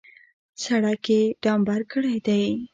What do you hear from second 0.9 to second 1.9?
یې ډامبر